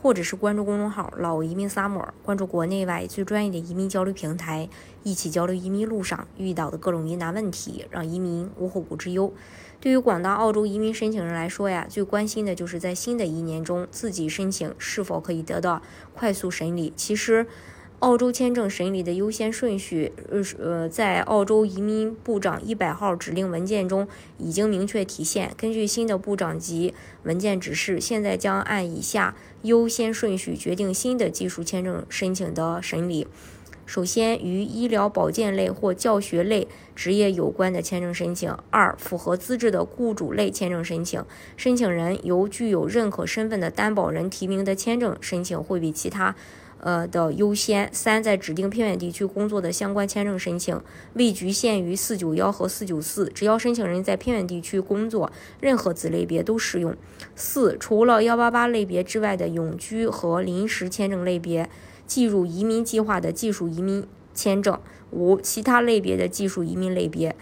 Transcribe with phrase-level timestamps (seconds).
[0.00, 4.68] 或者是关注公众号“老移民 Summer”，关注国内外最专业的移民交流平台，
[5.02, 9.32] 一起交流移民路上遇到的各种疑难问题，让移民无后顾之忧。
[9.80, 15.82] 对于广大澳洲移民申请人来说呀，最关心的就是在新的一年中，自己申请是否可以得到
[16.14, 16.92] 快速审理。
[16.96, 17.46] 其实，
[18.00, 24.06] 澳洲签证审理的优先顺序，呃呃，在澳洲移民部长一百号指令文件中
[24.38, 25.52] 已经明确体现。
[25.56, 33.26] 根据新的部长级文件指示，现在将按以下优先顺序决定新的技术签证申请的审理。
[33.84, 41.24] 首先，与医疗保健类或教学类职业有关的签证申请；二、符合资质的雇主类签证申请，
[41.56, 46.36] 申请人由具有认可身份的担保人提名的签证申请会比其他，
[46.80, 50.80] 呃的优先；三、在指定偏远地区工作的相关签证申请，
[51.14, 55.30] 未局限于四九幺和四九四，只要申请人在偏远地区工作，
[55.60, 56.92] 任何子类别都适用；
[57.34, 61.68] 四、除了幺八八类别之外的永居和临时签证类别。
[62.06, 64.80] 计入移民计划的技术移民签证，
[65.10, 67.36] 五其他类别的技术移民类别。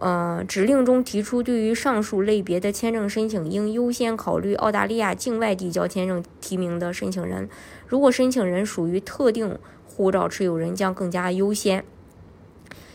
[0.00, 7.48] 呃，指令中提出，对于上述类别的签证申请，应优先考虑澳大利亚境外递交签证提名的申请人。
[7.86, 11.84] 如果申请人属于特定护照持有人，将更加优先。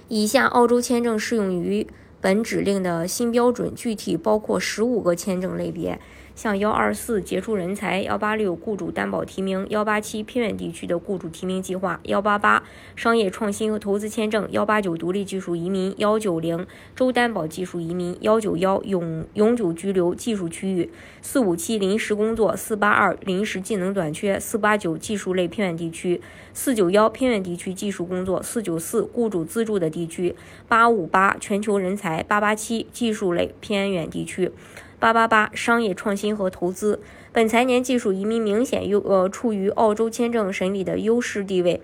[0.08, 1.88] 以下澳洲签证适用于
[2.26, 6.00] 本指令的新标准，具体包括十五个签证类别。
[6.34, 12.62] 像幺二四杰出人才、幺八六雇主担保提名、幺八七偏远地区的雇主提名计划、幺八八
[12.94, 26.20] 商业创新和投资签证、幺八九独立技术移民、幺九零州担保技术移民、幺九幺永永久居留技术区域、四五七临时工作、四八二临时技能短缺、四八九技术类偏远地区、
[26.54, 30.36] 四九幺偏远地区技术工作、四九四雇主资助的地区、
[30.68, 34.52] 八五八全球人才、八八七技术类偏远地区。
[35.00, 41.82] 八八八商业创新和投资，本财年技术移民明显优呃处于澳洲签证审理的优势地位，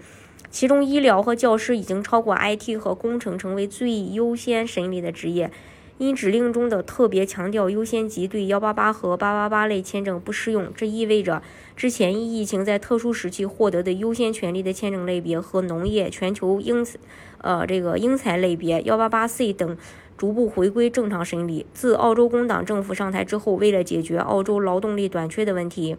[0.49, 5.51] 其中医疗和教师已经超过 IT 和工程成为最优先审理的职业。
[5.97, 11.43] 因指令中的特别强调优先级对幺八八和八八八类签证不适用，这意味着
[11.75, 16.83] 之前疫情在特殊时期获得的优先权利的签证类别和农业、全球英
[17.37, 19.77] 呃这个英才类别幺八八 C 等。
[20.21, 21.65] 逐步回归正常审理。
[21.73, 25.97] 自澳洲工党政府上台之后，为了解决澳洲劳动力短缺的问题，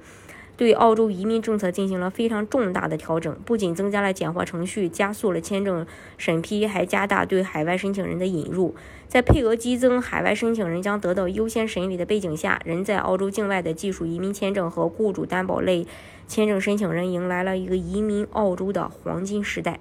[0.56, 3.36] 对澳洲移民政策进行了非常重大的调整。
[3.44, 5.84] 不仅增加了简化程序，加速了签证
[6.16, 8.76] 审批，还加大对海外申请人的引入。
[9.08, 15.84] 在配额激增、海外申请人将得到优先审理的背景下，人在澳洲境外的技术移民签证和雇主担保类
[16.28, 19.80] 签证申请人迎来了一个移民澳洲的黄金时代。